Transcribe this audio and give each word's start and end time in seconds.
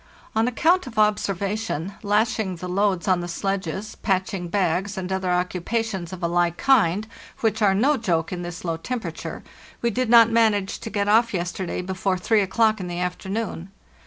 On 0.35 0.47
account 0.47 0.87
of 0.87 0.97
observation, 0.97 1.93
lashing 2.01 2.55
the 2.55 2.67
loads 2.67 3.07
on 3.07 3.21
the 3.21 3.27
sledges, 3.27 3.93
patching 4.01 4.47
bags, 4.47 4.97
and 4.97 5.11
other 5.13 5.29
occupations 5.29 6.11
of 6.11 6.23
a 6.23 6.27
lke 6.27 6.57
kind, 6.57 7.05
which 7.41 7.61
are 7.61 7.75
no 7.75 7.97
joke 7.97 8.33
in 8.33 8.41
this 8.41 8.65
low 8.65 8.77
temperature, 8.77 9.43
we 9.79 9.91
did 9.91 10.09
not 10.09 10.31
manage 10.31 10.79
to 10.79 10.89
get 10.89 11.07
off 11.07 11.35
yes 11.35 11.51
terday 11.51 11.83
before 11.85 12.17
3 12.17 12.41
o'clock 12.41 12.79
in 12.79 12.87
the 12.87 12.99
afternoon. 12.99 13.69